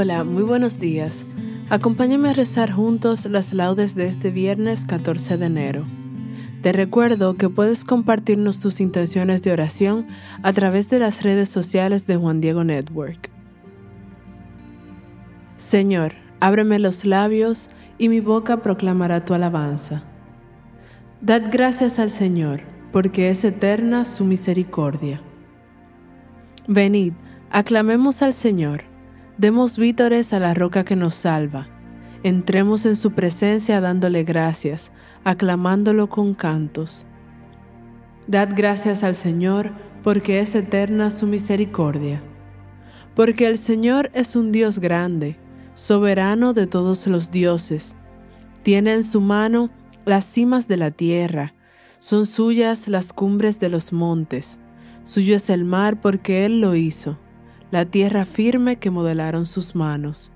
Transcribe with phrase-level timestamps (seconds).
[0.00, 1.24] Hola, muy buenos días.
[1.70, 5.86] Acompáñame a rezar juntos las laudes de este viernes 14 de enero.
[6.62, 10.06] Te recuerdo que puedes compartirnos tus intenciones de oración
[10.44, 13.28] a través de las redes sociales de Juan Diego Network.
[15.56, 17.68] Señor, ábreme los labios
[17.98, 20.04] y mi boca proclamará tu alabanza.
[21.22, 22.60] Dad gracias al Señor,
[22.92, 25.20] porque es eterna su misericordia.
[26.68, 27.14] Venid,
[27.50, 28.87] aclamemos al Señor
[29.38, 31.68] Demos vítores a la roca que nos salva.
[32.24, 34.90] Entremos en su presencia dándole gracias,
[35.22, 37.06] aclamándolo con cantos.
[38.26, 39.70] Dad gracias al Señor,
[40.02, 42.20] porque es eterna su misericordia.
[43.14, 45.38] Porque el Señor es un Dios grande,
[45.74, 47.94] soberano de todos los dioses.
[48.64, 49.70] Tiene en su mano
[50.04, 51.54] las cimas de la tierra,
[52.00, 54.58] son suyas las cumbres de los montes.
[55.04, 57.18] Suyo es el mar porque Él lo hizo
[57.70, 60.32] la tierra firme que modelaron sus manos.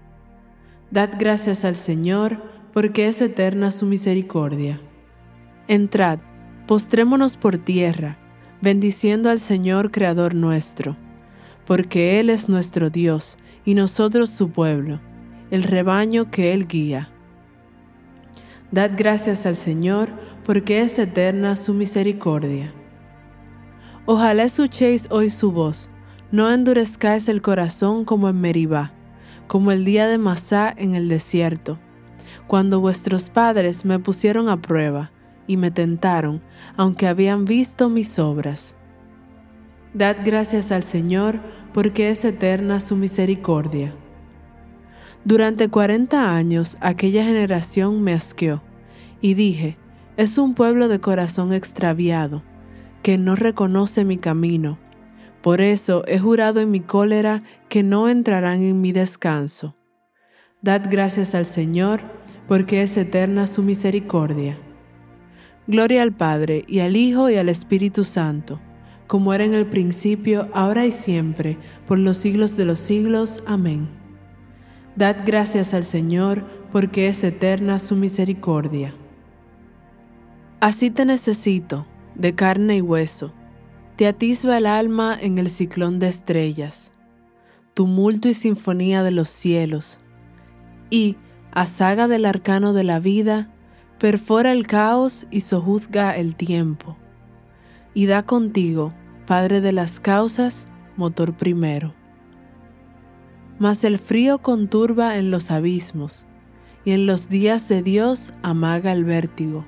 [0.91, 4.78] Dad gracias al Señor, porque es eterna su misericordia.
[5.69, 6.19] Entrad,
[6.66, 8.19] postrémonos por tierra,
[8.60, 10.97] bendiciendo al Señor Creador nuestro,
[11.66, 15.00] porque Él es nuestro Dios y nosotros su pueblo,
[15.50, 17.09] el rebaño que Él guía.
[18.70, 20.09] Dad gracias al Señor,
[20.44, 22.72] porque es eterna su misericordia.
[24.06, 25.91] Ojalá escuchéis hoy su voz
[26.32, 28.93] no endurezcáis el corazón como en Meribá,
[29.47, 31.78] como el día de Masá en el desierto,
[32.47, 35.12] cuando vuestros padres me pusieron a prueba
[35.47, 36.41] y me tentaron,
[36.78, 38.75] aunque habían visto mis obras.
[39.93, 41.38] Dad gracias al Señor,
[41.75, 43.94] porque es eterna su misericordia.
[45.25, 48.62] Durante cuarenta años aquella generación me asqueó,
[49.20, 49.76] y dije,
[50.16, 52.43] es un pueblo de corazón extraviado,
[53.03, 54.78] que no reconoce mi camino
[55.42, 59.75] por eso he jurado en mi cólera que no entrarán en mi descanso.
[60.62, 62.00] Dad gracias al Señor,
[62.47, 64.56] porque es eterna su misericordia.
[65.66, 68.60] Gloria al Padre, y al Hijo, y al Espíritu Santo,
[69.08, 73.42] como era en el principio, ahora y siempre, por los siglos de los siglos.
[73.47, 73.88] Amén.
[74.94, 78.94] Dad gracias al Señor, porque es eterna su misericordia.
[80.60, 83.32] Así te necesito, de carne y hueso
[83.97, 86.92] te atisba el alma en el ciclón de estrellas,
[87.75, 90.00] tumulto y sinfonía de los cielos,
[90.91, 91.16] y,
[91.53, 93.50] a saga del arcano de la vida,
[93.98, 96.97] perfora el caos y sojuzga el tiempo,
[97.94, 98.94] y da contigo,
[99.26, 100.66] Padre de las causas,
[100.97, 101.94] motor primero.
[103.58, 106.26] Mas el frío conturba en los abismos,
[106.84, 109.64] y en los días de Dios amaga el vértigo,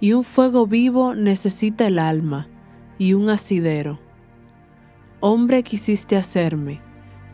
[0.00, 2.48] y un fuego vivo necesita el alma,
[2.98, 3.98] y un asidero.
[5.20, 6.80] Hombre quisiste hacerme,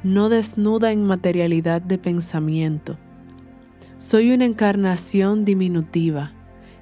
[0.03, 2.99] no desnuda en materialidad de pensamiento.
[3.97, 6.33] Soy una encarnación diminutiva,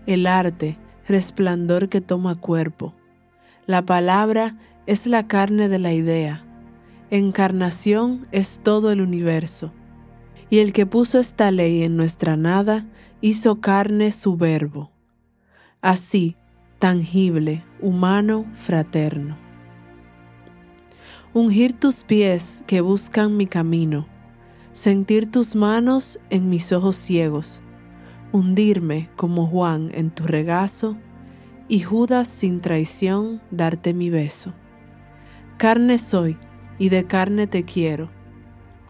[0.06, 0.78] el arte,
[1.08, 2.94] resplandor que toma cuerpo.
[3.66, 4.56] La palabra
[4.86, 6.44] es la carne de la idea.
[7.10, 9.72] Encarnación es todo el universo.
[10.50, 12.86] Y el que puso esta ley en nuestra nada,
[13.20, 14.90] hizo carne su verbo.
[15.80, 16.36] Así,
[16.78, 19.36] tangible, humano, fraterno.
[21.32, 24.06] Ungir tus pies que buscan mi camino,
[24.72, 27.60] sentir tus manos en mis ojos ciegos,
[28.32, 30.96] hundirme como Juan en tu regazo,
[31.68, 34.52] y Judas sin traición darte mi beso.
[35.56, 36.36] Carne soy,
[36.78, 38.10] y de carne te quiero.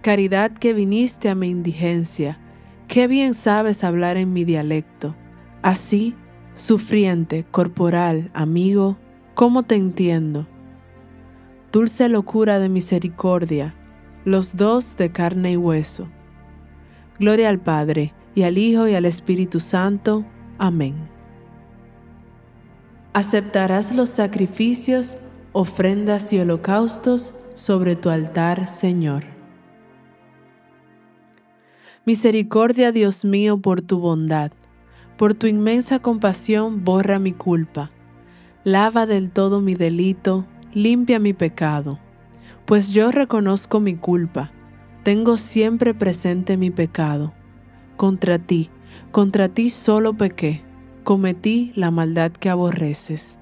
[0.03, 2.39] Caridad que viniste a mi indigencia,
[2.89, 5.15] qué bien sabes hablar en mi dialecto.
[5.63, 6.15] Así,
[6.57, 8.97] sufriente, corporal, amigo,
[9.35, 10.47] ¿cómo te entiendo?
[11.71, 13.75] Dulce locura de misericordia,
[14.25, 16.09] los dos de carne y hueso.
[17.19, 20.25] Gloria al Padre, y al Hijo, y al Espíritu Santo.
[20.59, 20.95] Amén.
[23.13, 25.19] Aceptarás los sacrificios,
[25.53, 29.25] ofrendas y holocaustos sobre tu altar, Señor.
[32.07, 34.53] Misericordia, Dios mío, por tu bondad,
[35.17, 37.91] por tu inmensa compasión, borra mi culpa.
[38.65, 41.99] Lava del todo mi delito, limpia mi pecado
[42.67, 44.51] pues yo reconozco mi culpa,
[45.05, 47.33] tengo siempre presente mi pecado.
[47.97, 48.71] Contra ti,
[49.13, 50.63] contra ti solo pequé,
[51.05, 53.39] cometí la maldad que aborreces.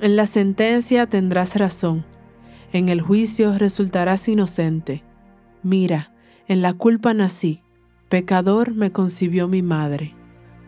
[0.00, 2.04] En la sentencia tendrás razón,
[2.72, 5.04] en el juicio resultarás inocente.
[5.62, 6.12] Mira,
[6.48, 7.62] en la culpa nací,
[8.08, 10.15] pecador me concibió mi madre.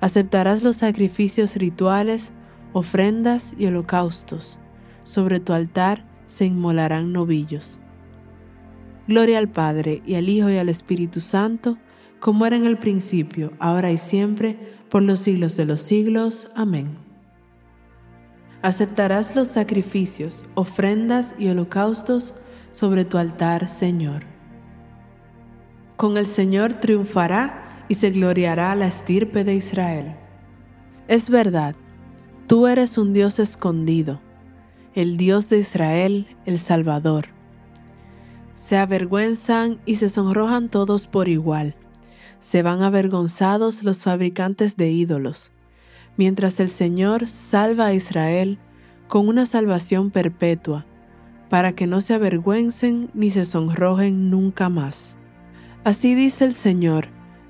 [0.00, 2.32] aceptarás los sacrificios rituales,
[2.72, 4.58] ofrendas y holocaustos.
[5.02, 7.80] Sobre tu altar se inmolarán novillos.
[9.06, 11.78] Gloria al Padre, y al Hijo, y al Espíritu Santo,
[12.20, 14.58] como era en el principio, ahora y siempre,
[14.90, 16.50] por los siglos de los siglos.
[16.54, 16.98] Amén.
[18.60, 22.34] Aceptarás los sacrificios, ofrendas y holocaustos
[22.72, 24.24] sobre tu altar, Señor.
[25.96, 30.14] Con el Señor triunfará y se gloriará la estirpe de Israel.
[31.08, 31.74] Es verdad,
[32.46, 34.20] tú eres un Dios escondido
[34.98, 37.26] el Dios de Israel, el Salvador.
[38.56, 41.76] Se avergüenzan y se sonrojan todos por igual.
[42.40, 45.52] Se van avergonzados los fabricantes de ídolos,
[46.16, 48.58] mientras el Señor salva a Israel
[49.06, 50.84] con una salvación perpetua,
[51.48, 55.16] para que no se avergüencen ni se sonrojen nunca más.
[55.84, 57.06] Así dice el Señor,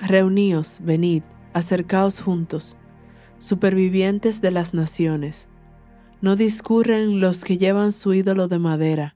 [0.00, 2.76] Reuníos, venid, acercaos juntos,
[3.38, 5.48] supervivientes de las naciones
[6.20, 9.14] no discurren los que llevan su ídolo de madera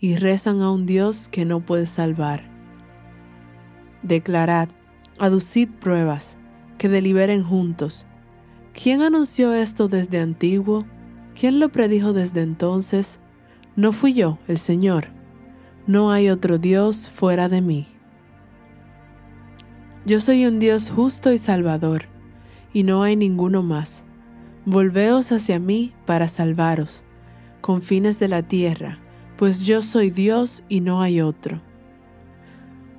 [0.00, 2.42] y rezan a un Dios que no puede salvar.
[4.02, 4.68] Declarad,
[5.18, 6.36] aducid pruebas,
[6.78, 8.06] que deliberen juntos.
[8.72, 10.84] ¿Quién anunció esto desde antiguo?
[11.38, 13.20] ¿Quién lo predijo desde entonces?
[13.76, 15.06] No fui yo, el Señor.
[15.86, 17.91] No hay otro Dios fuera de mí.
[20.04, 22.06] Yo soy un Dios justo y salvador,
[22.72, 24.04] y no hay ninguno más.
[24.64, 27.04] Volveos hacia mí para salvaros,
[27.60, 28.98] confines de la tierra,
[29.36, 31.60] pues yo soy Dios y no hay otro.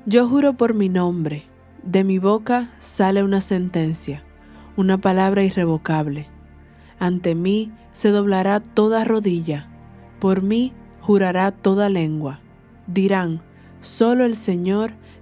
[0.05, 1.43] Yo juro por mi nombre,
[1.83, 4.23] De mi boca sale una sentencia,
[4.77, 6.27] una palabra irrevocable.
[6.97, 9.67] Ante mí se doblará toda rodilla,
[10.19, 12.39] por mí jurará toda lengua.
[12.87, 13.41] Dirán,
[13.81, 14.93] solo el Señor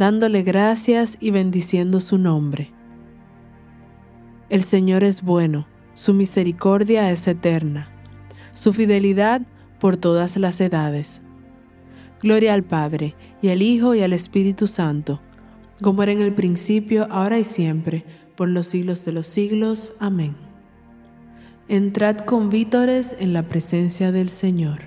[0.00, 2.70] dándole gracias y bendiciendo su nombre.
[4.48, 7.90] El Señor es bueno, su misericordia es eterna,
[8.54, 9.42] su fidelidad
[9.78, 11.20] por todas las edades.
[12.22, 15.20] Gloria al Padre, y al Hijo, y al Espíritu Santo,
[15.82, 19.92] como era en el principio, ahora y siempre, por los siglos de los siglos.
[19.98, 20.34] Amén.
[21.68, 24.80] Entrad con vítores en la presencia del Señor.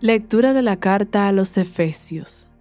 [0.00, 2.51] Lectura de la carta a los Efesios.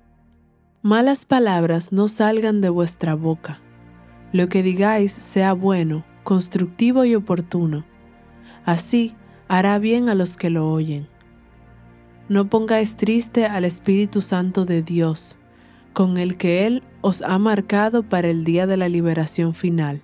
[0.84, 3.60] Malas palabras no salgan de vuestra boca.
[4.32, 7.86] Lo que digáis sea bueno, constructivo y oportuno.
[8.66, 9.14] Así
[9.48, 11.08] hará bien a los que lo oyen.
[12.30, 15.38] No pongáis triste al Espíritu Santo de Dios,
[15.94, 20.02] con el que Él os ha marcado para el día de la liberación final.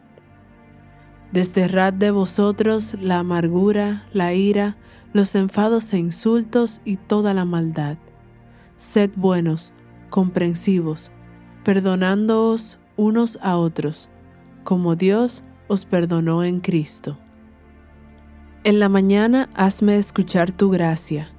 [1.31, 4.77] Desterrad de vosotros la amargura, la ira,
[5.11, 7.97] los enfados e insultos y toda la maldad.
[8.77, 9.73] Sed buenos,
[10.09, 11.11] comprensivos,
[11.63, 14.09] perdonándoos unos a otros,
[14.63, 17.17] como Dios os perdonó en Cristo.
[18.63, 21.29] En la mañana hazme escuchar tu gracia.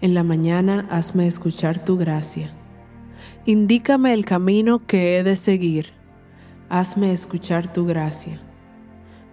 [0.00, 2.50] En la mañana hazme escuchar tu gracia.
[3.46, 5.92] Indícame el camino que he de seguir.
[6.68, 8.40] Hazme escuchar tu gracia.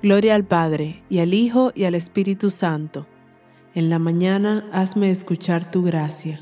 [0.01, 3.07] Gloria al Padre, y al Hijo, y al Espíritu Santo.
[3.75, 6.41] En la mañana hazme escuchar tu gracia.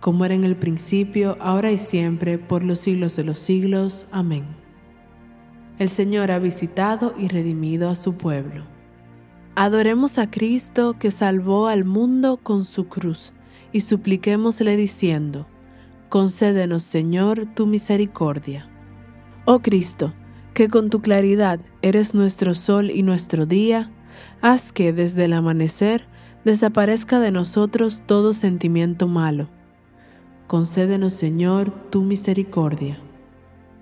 [0.00, 4.06] como era en el principio, ahora y siempre, por los siglos de los siglos.
[4.10, 4.44] Amén.
[5.78, 8.64] El Señor ha visitado y redimido a su pueblo.
[9.54, 13.34] Adoremos a Cristo que salvó al mundo con su cruz,
[13.72, 15.46] y supliquémosle diciendo,
[16.08, 18.68] concédenos, Señor, tu misericordia.
[19.44, 20.12] Oh Cristo,
[20.54, 23.90] que con tu claridad eres nuestro sol y nuestro día,
[24.40, 26.06] haz que desde el amanecer
[26.44, 29.48] desaparezca de nosotros todo sentimiento malo.
[30.50, 32.98] Concédenos, Señor, tu misericordia.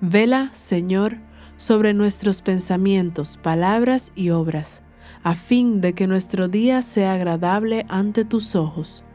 [0.02, 1.16] Vela, Señor,
[1.56, 4.82] sobre nuestros pensamientos, palabras y obras,
[5.22, 9.06] a fin de que nuestro día sea agradable ante tus ojos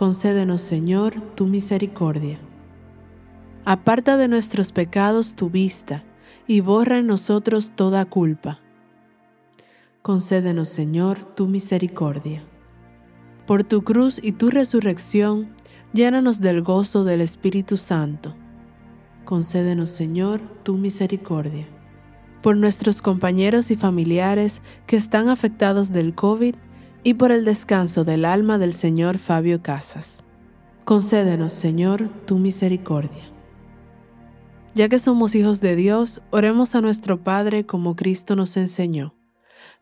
[0.00, 2.38] concédenos, Señor, tu misericordia.
[3.66, 6.04] Aparta de nuestros pecados tu vista,
[6.46, 8.60] y borra en nosotros toda culpa.
[10.00, 12.42] Concédenos, Señor, tu misericordia.
[13.50, 15.48] Por tu cruz y tu resurrección,
[15.92, 18.36] llénanos del gozo del Espíritu Santo.
[19.24, 21.66] Concédenos, Señor, tu misericordia.
[22.42, 26.54] Por nuestros compañeros y familiares que están afectados del COVID
[27.02, 30.22] y por el descanso del alma del Señor Fabio Casas.
[30.84, 33.32] Concédenos, Señor, tu misericordia.
[34.76, 39.19] Ya que somos hijos de Dios, oremos a nuestro Padre como Cristo nos enseñó.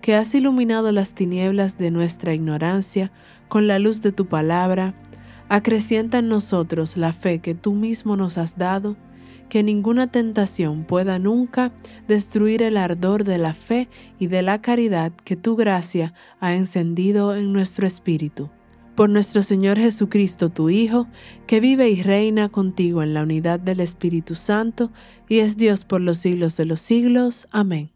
[0.00, 3.10] que has iluminado las tinieblas de nuestra ignorancia
[3.48, 4.94] con la luz de tu palabra,
[5.48, 8.96] acrecienta en nosotros la fe que tú mismo nos has dado,
[9.48, 11.72] que ninguna tentación pueda nunca
[12.08, 13.88] destruir el ardor de la fe
[14.18, 18.50] y de la caridad que tu gracia ha encendido en nuestro espíritu.
[18.96, 21.06] Por nuestro Señor Jesucristo, tu Hijo,
[21.46, 24.90] que vive y reina contigo en la unidad del Espíritu Santo,
[25.28, 27.46] y es Dios por los siglos de los siglos.
[27.50, 27.95] Amén.